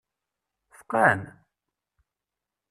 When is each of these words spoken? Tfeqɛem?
Tfeqɛem? 0.71 1.21